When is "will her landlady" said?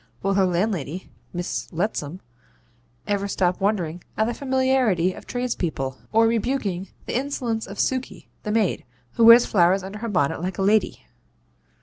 0.23-1.11